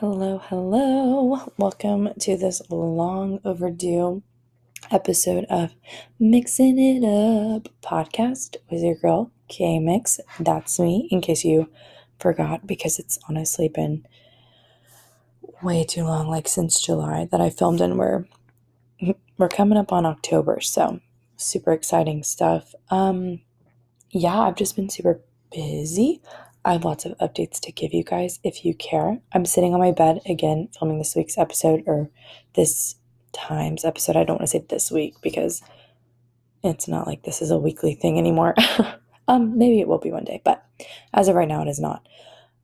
[0.00, 1.40] Hello, hello.
[1.56, 4.22] Welcome to this long overdue
[4.92, 5.74] episode of
[6.20, 10.20] Mixing It Up podcast with your girl, K Mix.
[10.38, 11.68] That's me, in case you
[12.20, 14.06] forgot, because it's honestly been
[15.64, 18.24] way too long, like since July that I filmed, and we're
[19.36, 21.00] we're coming up on October, so
[21.36, 22.72] super exciting stuff.
[22.88, 23.40] Um,
[24.12, 26.22] yeah, I've just been super busy.
[26.64, 29.18] I have lots of updates to give you guys if you care.
[29.32, 32.10] I'm sitting on my bed again, filming this week's episode or
[32.54, 32.96] this
[33.32, 34.16] time's episode.
[34.16, 35.62] I don't want to say this week because
[36.62, 38.54] it's not like this is a weekly thing anymore.
[39.28, 40.64] um, maybe it will be one day, but
[41.14, 42.06] as of right now, it is not.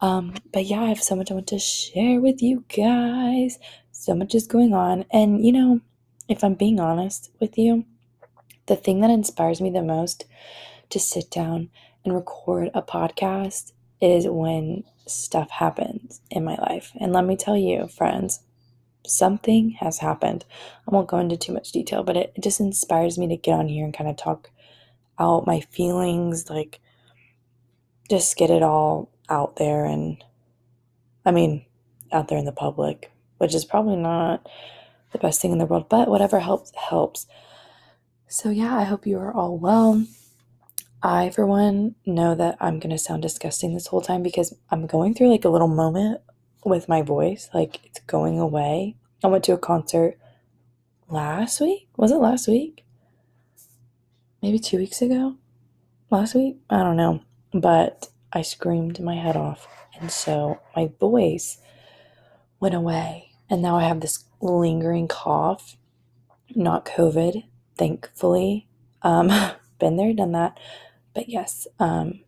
[0.00, 3.58] Um, but yeah, I have so much I want to share with you guys.
[3.90, 5.06] So much is going on.
[5.10, 5.80] And you know,
[6.28, 7.84] if I'm being honest with you,
[8.66, 10.26] the thing that inspires me the most
[10.90, 11.70] to sit down
[12.04, 16.92] and record a podcast is when stuff happens in my life.
[17.00, 18.40] And let me tell you, friends,
[19.06, 20.44] something has happened.
[20.86, 23.68] I won't go into too much detail, but it, just inspires me to get on
[23.68, 24.50] here and kind of talk
[25.18, 26.80] out my feelings, like
[28.10, 30.22] just get it all out there and
[31.24, 31.64] I mean,
[32.12, 34.48] out there in the public, which is probably not
[35.12, 37.26] the best thing in the world, but whatever helps helps.
[38.28, 40.04] So yeah, I hope you are all well.
[41.02, 44.86] I, for one, know that I'm going to sound disgusting this whole time because I'm
[44.86, 46.20] going through like a little moment
[46.64, 47.48] with my voice.
[47.54, 48.96] Like it's going away.
[49.22, 50.18] I went to a concert
[51.08, 51.88] last week.
[51.96, 52.84] Was it last week?
[54.42, 55.36] Maybe two weeks ago?
[56.10, 56.56] Last week?
[56.68, 57.22] I don't know.
[57.52, 59.66] But I screamed my head off.
[60.00, 61.58] And so my voice
[62.60, 63.32] went away.
[63.50, 65.76] And now I have this lingering cough.
[66.54, 67.44] Not COVID,
[67.76, 68.68] thankfully.
[69.02, 69.28] Um,
[69.78, 70.58] been there, done that.
[71.18, 72.20] But yes, um,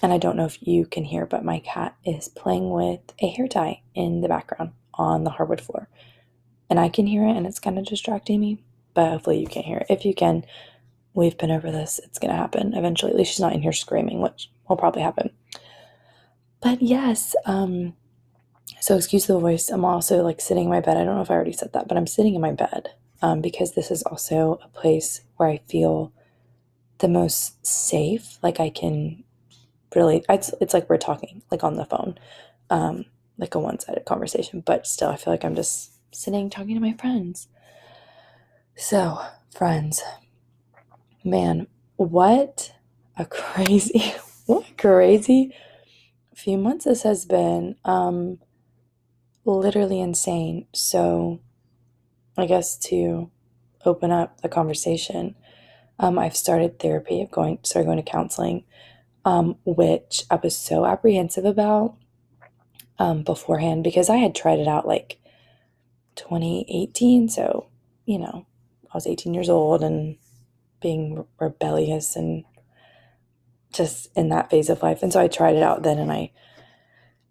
[0.00, 3.26] and I don't know if you can hear, but my cat is playing with a
[3.28, 5.88] hair tie in the background on the hardwood floor.
[6.70, 8.62] And I can hear it and it's kind of distracting me,
[8.94, 9.88] but hopefully you can't hear it.
[9.90, 10.44] If you can,
[11.14, 11.98] we've been over this.
[12.04, 13.10] It's going to happen eventually.
[13.10, 15.30] At least she's not in here screaming, which will probably happen.
[16.60, 17.94] But yes, um,
[18.78, 19.68] so excuse the voice.
[19.68, 20.96] I'm also like sitting in my bed.
[20.96, 23.40] I don't know if I already said that, but I'm sitting in my bed um,
[23.40, 26.12] because this is also a place where I feel
[26.98, 28.38] the most safe.
[28.42, 29.24] Like I can
[29.94, 32.18] really, it's, it's like we're talking like on the phone,
[32.70, 33.06] um,
[33.38, 36.80] like a one sided conversation, but still, I feel like I'm just sitting talking to
[36.80, 37.48] my friends.
[38.76, 39.20] So,
[39.50, 40.02] friends,
[41.24, 41.66] man,
[41.96, 42.72] what
[43.16, 44.14] a crazy,
[44.46, 45.54] what a crazy
[46.34, 47.76] few months this has been.
[47.84, 48.38] Um,
[49.44, 50.66] literally insane.
[50.72, 51.40] So,
[52.36, 53.30] I guess to
[53.84, 55.34] open up the conversation,
[55.98, 57.22] um, I've started therapy.
[57.22, 58.64] I've going started going to counseling,
[59.24, 61.96] um, which I was so apprehensive about
[62.98, 65.18] um, beforehand because I had tried it out like
[66.16, 67.28] 2018.
[67.28, 67.68] So
[68.06, 68.46] you know,
[68.92, 70.16] I was 18 years old and
[70.80, 72.44] being rebellious and
[73.72, 75.02] just in that phase of life.
[75.02, 76.30] And so I tried it out then, and I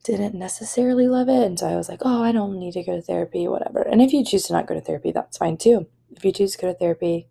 [0.04, 1.44] didn't necessarily love it.
[1.44, 3.82] And so I was like, oh, I don't need to go to therapy, whatever.
[3.82, 5.88] And if you choose to not go to therapy, that's fine too.
[6.16, 7.28] If you choose to go to therapy,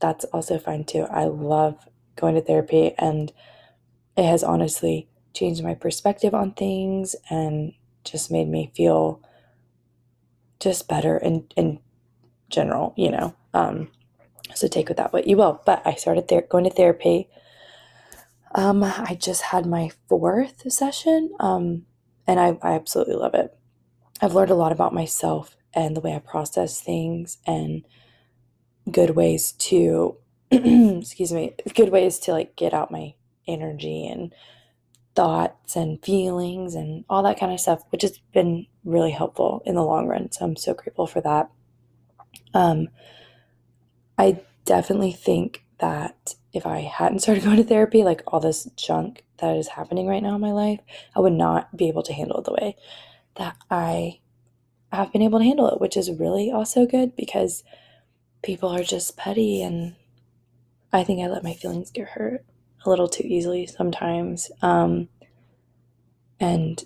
[0.00, 1.06] that's also fine too.
[1.10, 3.32] I love going to therapy and
[4.16, 7.72] it has honestly changed my perspective on things and
[8.04, 9.22] just made me feel
[10.58, 11.80] just better in in
[12.48, 13.34] general, you know.
[13.54, 13.88] Um,
[14.54, 15.62] so take with that what you will.
[15.64, 17.28] But I started there going to therapy.
[18.54, 21.86] Um, I just had my fourth session, um,
[22.26, 23.56] and I, I absolutely love it.
[24.20, 27.84] I've learned a lot about myself and the way I process things and
[28.90, 30.16] good ways to
[30.50, 33.14] excuse me good ways to like get out my
[33.46, 34.32] energy and
[35.14, 39.74] thoughts and feelings and all that kind of stuff which has been really helpful in
[39.74, 41.50] the long run so i'm so grateful for that.
[42.54, 42.88] Um
[44.18, 49.24] i definitely think that if i hadn't started going to therapy like all this junk
[49.38, 50.80] that is happening right now in my life
[51.14, 52.76] i would not be able to handle it the way
[53.36, 54.18] that i
[54.92, 57.62] have been able to handle it which is really also good because
[58.42, 59.94] people are just petty and
[60.92, 62.44] I think I let my feelings get hurt
[62.84, 64.50] a little too easily sometimes.
[64.62, 65.08] Um,
[66.38, 66.82] and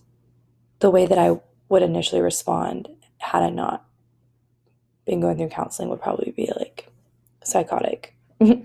[0.81, 3.85] the way that I would initially respond had I not
[5.07, 6.89] been going through counseling would probably be like
[7.43, 8.57] psychotic, a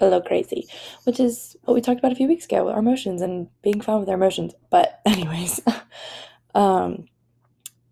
[0.00, 0.68] little crazy,
[1.04, 3.80] which is what we talked about a few weeks ago with our emotions and being
[3.80, 4.54] fine with our emotions.
[4.70, 5.60] But, anyways,
[6.54, 7.06] um,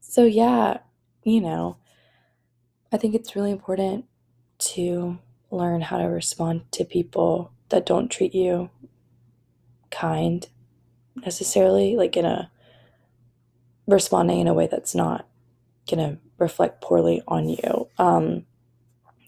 [0.01, 0.79] so yeah,
[1.25, 1.77] you know,
[2.93, 4.05] I think it's really important
[4.67, 5.19] to
[5.51, 8.71] learn how to respond to people that don't treat you
[9.91, 10.49] kind
[11.17, 12.51] necessarily, like in a
[13.87, 15.27] responding in a way that's not
[15.89, 17.89] to reflect poorly on you.
[17.99, 18.47] Um,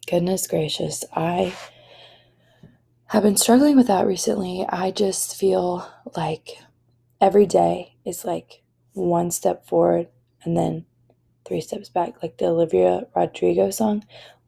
[0.07, 1.55] goodness gracious, I
[3.07, 4.65] have been struggling with that recently.
[4.69, 6.59] I just feel like
[7.21, 10.09] every day is like one step forward
[10.45, 10.87] and then
[11.45, 14.05] three steps back, like the Olivia Rodrigo song.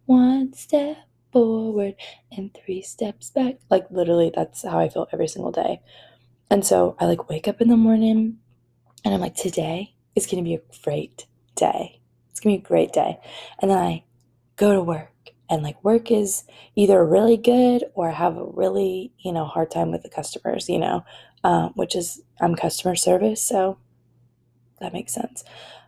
[0.06, 0.96] One step
[1.32, 1.96] forward
[2.32, 3.56] and three steps back.
[3.70, 5.80] Like literally, that's how I feel every single day.
[6.50, 8.38] And so I like wake up in the morning
[9.04, 11.26] and I'm like, today is going to be a great
[11.56, 12.00] day.
[12.30, 13.18] It's going to be a great day.
[13.60, 14.04] And then I
[14.56, 15.10] go to work
[15.50, 16.44] and like work is
[16.74, 20.68] either really good or I have a really, you know, hard time with the customers,
[20.68, 21.04] you know,
[21.44, 23.42] uh, which is I'm customer service.
[23.42, 23.78] So
[24.80, 25.44] that makes sense.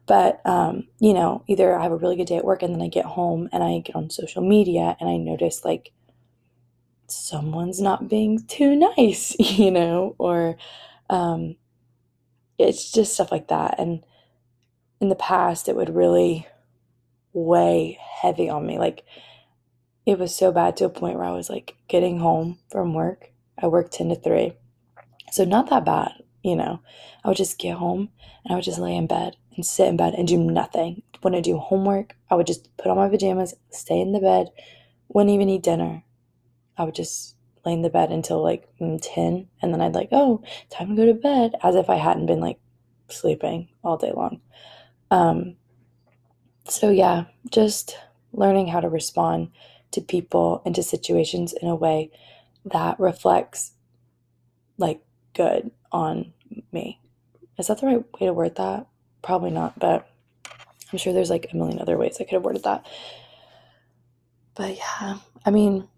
[0.08, 2.81] But, um, you know, either I have a really good day at work and then
[2.81, 5.93] I get home and I get on social media and I notice like
[7.08, 10.56] someone's not being too nice, you know, or
[11.10, 11.56] um,
[12.56, 13.78] it's just stuff like that.
[13.78, 14.02] And
[14.99, 16.46] in the past, it would really
[17.34, 18.78] weigh heavy on me.
[18.78, 19.05] Like,
[20.06, 23.31] it was so bad to a point where I was like getting home from work.
[23.62, 24.55] I worked 10 to 3.
[25.32, 26.12] So, not that bad,
[26.43, 26.81] you know.
[27.22, 28.08] I would just get home
[28.43, 31.02] and I would just lay in bed and sit in bed and do nothing.
[31.20, 34.50] When I do homework, I would just put on my pajamas, stay in the bed,
[35.08, 36.05] wouldn't even eat dinner.
[36.76, 37.34] I would just
[37.66, 40.94] lay in the bed until like mm, 10 and then I'd like, oh, time to
[40.94, 42.60] go to bed as if I hadn't been like
[43.08, 44.40] sleeping all day long.
[45.10, 45.56] Um,
[46.69, 47.99] so yeah, just
[48.32, 49.50] learning how to respond
[49.90, 52.12] to people and to situations in a way
[52.64, 53.72] that reflects
[54.76, 55.02] like
[55.34, 56.32] good on
[56.70, 57.00] me.
[57.58, 58.87] Is that the right way to word that?
[59.23, 60.09] Probably not, but
[60.93, 62.87] I'm sure there's like a million other ways I could have worded that.
[64.55, 65.88] But yeah, I mean,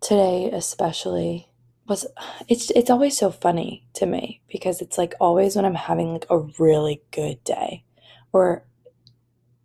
[0.00, 1.48] today especially
[1.86, 2.06] was
[2.48, 6.26] it's it's always so funny to me because it's like always when I'm having like
[6.30, 7.84] a really good day
[8.32, 8.64] or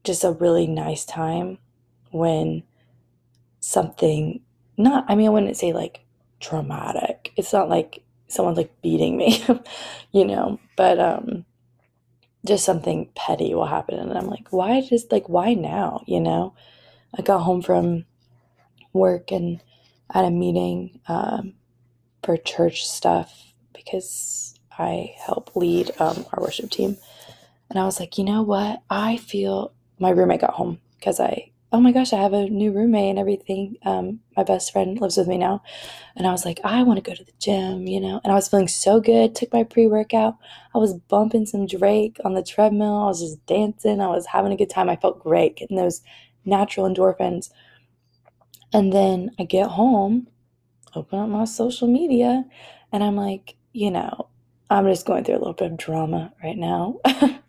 [0.04, 1.58] just a really nice time
[2.12, 2.64] when
[3.60, 4.42] something
[4.78, 6.06] not I mean I wouldn't say like
[6.40, 7.34] traumatic.
[7.36, 9.44] It's not like someone's like beating me,
[10.12, 11.46] you know, but um
[12.46, 16.54] just something petty will happen and I'm like, why just like why now, you know?
[17.18, 18.06] I got home from
[18.92, 19.62] work and
[20.14, 21.54] at a meeting um,
[22.24, 26.98] for church stuff because I help lead um, our worship team.
[27.70, 28.82] And I was like, you know what?
[28.90, 32.72] I feel my roommate got home because I, oh my gosh, I have a new
[32.72, 33.78] roommate and everything.
[33.84, 35.64] Um, my best friend lives with me now.
[36.16, 38.22] And I was like, I want to go to the gym, you know?
[38.24, 39.34] And I was feeling so good.
[39.34, 40.38] Took my pre workout.
[40.76, 42.96] I was bumping some Drake on the treadmill.
[42.96, 44.02] I was just dancing.
[44.02, 44.88] I was having a good time.
[44.88, 46.04] I felt great getting those
[46.46, 47.50] natural endorphins.
[48.72, 50.28] And then I get home,
[50.96, 52.46] open up my social media,
[52.92, 54.30] and I'm like, you know,
[54.70, 57.00] I'm just going through a little bit of drama right now.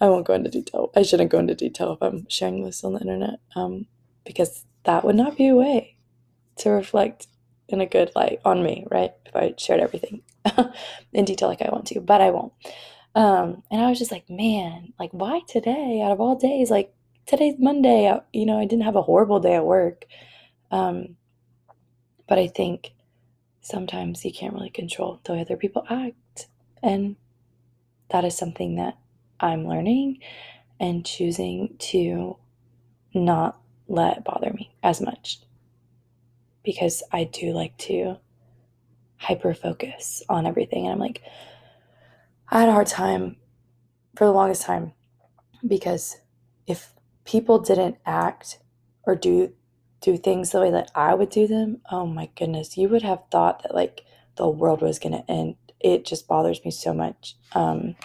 [0.00, 0.90] I won't go into detail.
[0.94, 3.86] I shouldn't go into detail if I'm sharing this on the internet, um,
[4.24, 5.96] because that would not be a way
[6.58, 7.26] to reflect
[7.68, 9.12] in a good light on me, right?
[9.26, 10.22] If I shared everything
[11.12, 12.52] in detail like I want to, but I won't.
[13.14, 16.70] Um, and I was just like, man, like, why today out of all days?
[16.70, 16.94] Like,
[17.26, 18.08] today's Monday.
[18.08, 20.04] I, you know, I didn't have a horrible day at work.
[20.70, 21.16] Um,
[22.26, 22.92] but I think
[23.60, 26.48] sometimes you can't really control the way other people act.
[26.82, 27.16] And
[28.10, 28.96] that is something that
[29.40, 30.20] I'm learning
[30.80, 32.36] and choosing to
[33.14, 35.40] not let bother me as much.
[36.62, 38.16] Because I do like to
[39.16, 40.84] hyper focus on everything.
[40.84, 41.22] And I'm like,
[42.48, 43.36] I had a hard time
[44.16, 44.92] for the longest time
[45.66, 46.16] because
[46.66, 46.92] if
[47.24, 48.58] people didn't act
[49.04, 49.52] or do
[50.00, 53.22] do things the way that I would do them, oh my goodness, you would have
[53.30, 54.04] thought that like
[54.36, 55.56] the world was to end.
[55.80, 57.34] It just bothers me so much.
[57.52, 57.96] Um,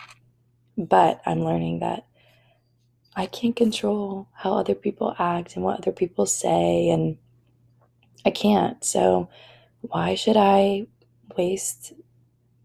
[0.78, 2.06] but I'm learning that
[3.16, 7.18] I can't control how other people act and what other people say, and
[8.26, 8.84] I can't.
[8.84, 9.30] So,
[9.82, 10.88] why should I
[11.38, 11.94] waste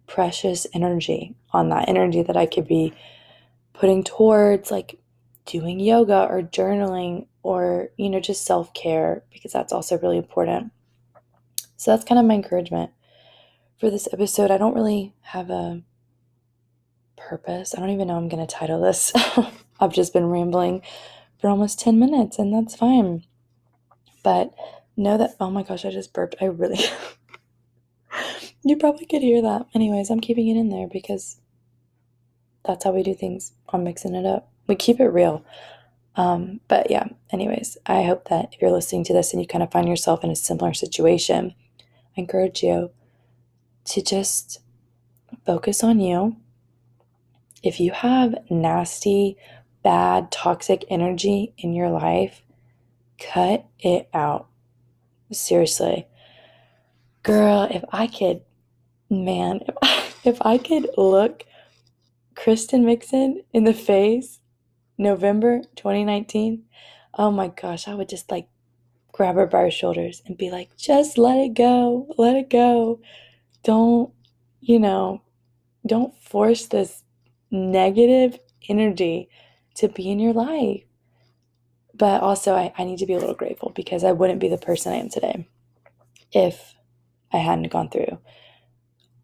[0.07, 2.95] precious energy on that energy that I could be
[3.75, 4.99] putting towards like
[5.47, 10.73] doing yoga or journaling or, you know, just self care, because that's also really important.
[11.77, 12.91] So that's kind of my encouragement
[13.79, 14.51] for this episode.
[14.51, 15.83] I don't really have a
[17.19, 17.75] purpose.
[17.75, 19.13] I don't even know I'm going to title this.
[19.81, 20.83] I've just been rambling
[21.41, 23.25] for almost 10 minutes, and that's fine.
[24.23, 24.55] But
[24.97, 26.37] know that, oh my gosh, I just burped.
[26.41, 26.81] I really,
[28.65, 29.67] you probably could hear that.
[29.75, 31.41] Anyways, I'm keeping it in there because
[32.65, 34.51] that's how we do things on mixing it up.
[34.67, 35.45] We keep it real.
[36.17, 39.63] Um, but yeah, anyways, I hope that if you're listening to this and you kind
[39.63, 41.55] of find yourself in a similar situation,
[42.17, 42.91] I encourage you
[43.87, 44.61] to just
[45.47, 46.37] focus on you
[47.63, 49.37] if you have nasty,
[49.83, 52.43] bad, toxic energy in your life,
[53.19, 54.47] cut it out.
[55.33, 56.07] Seriously.
[57.23, 58.43] Girl, if I could,
[59.11, 61.45] man, if I, if I could look
[62.35, 64.41] Kristen Mixon in the face
[64.97, 66.65] November 2019,
[67.15, 68.49] oh my gosh, I would just like
[69.13, 73.01] grab her by her shoulders and be like, just let it go, let it go.
[73.65, 74.13] Don't,
[74.61, 75.23] you know,
[75.87, 77.03] don't force this
[77.51, 78.39] negative
[78.69, 79.29] energy
[79.77, 80.83] to be in your life.
[81.95, 84.59] But also, I, I need to be a little grateful because I wouldn't be the
[84.59, 85.49] person I am today
[86.33, 86.75] if
[87.33, 88.19] I hadn't gone through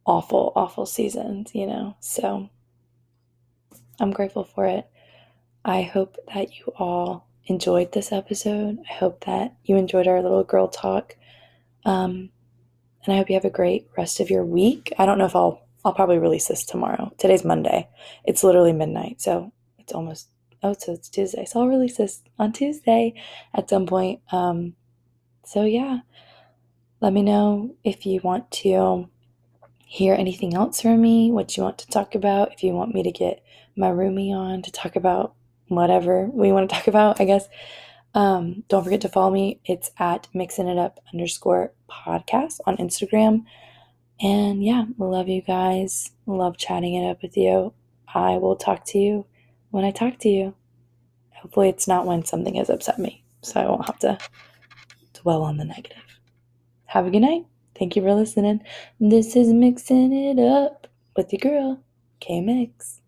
[0.07, 1.97] awful, awful seasons, you know?
[2.01, 2.49] So
[4.01, 4.87] I'm grateful for it.
[5.65, 8.79] I hope that you all enjoyed this episode.
[8.89, 11.17] I hope that you enjoyed our little girl talk.
[11.85, 12.31] Um,
[13.05, 14.93] and I hope you have a great rest of your week.
[14.99, 17.13] I don't know if I'll I'll probably release this tomorrow.
[17.19, 17.89] Today's Monday.
[18.25, 20.29] It's literally midnight, so it's almost
[20.63, 21.45] oh, so it's Tuesday.
[21.45, 23.15] So I'll release this on Tuesday
[23.53, 24.21] at some point.
[24.33, 24.75] Um,
[25.45, 25.99] so yeah,
[27.01, 29.09] let me know if you want to
[29.87, 33.03] hear anything else from me, what you want to talk about, if you want me
[33.03, 33.45] to get
[33.77, 35.35] my roomie on to talk about
[35.69, 37.47] whatever we want to talk about, I guess.
[38.15, 39.61] Um, don't forget to follow me.
[39.65, 43.45] It's at mixing it up underscore podcast on Instagram.
[44.21, 46.11] And yeah, love you guys.
[46.27, 47.73] Love chatting it up with you.
[48.13, 49.27] I will talk to you
[49.71, 50.55] when I talk to you.
[51.31, 54.19] Hopefully, it's not when something has upset me, so I won't have to
[55.15, 55.99] dwell on the negative.
[56.87, 57.45] Have a good night.
[57.79, 58.63] Thank you for listening.
[59.01, 61.81] This is Mixing It Up with your girl,
[62.21, 63.01] K Mix.